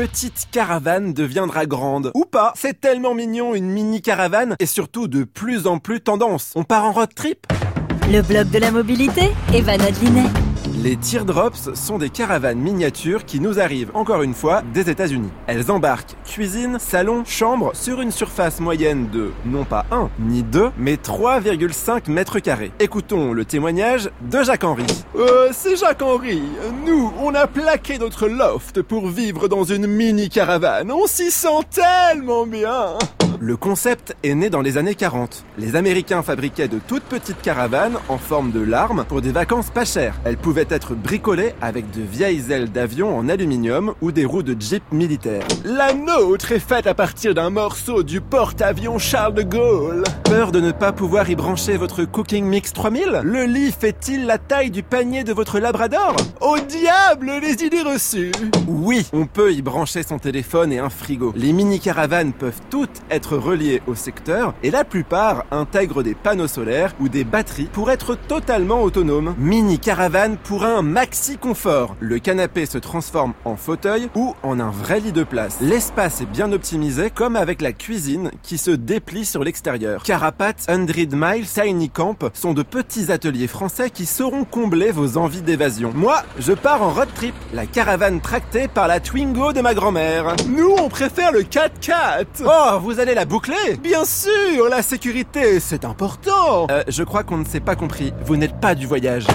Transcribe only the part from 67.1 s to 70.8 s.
batteries pour être totalement autonomes. Mini-caravane pour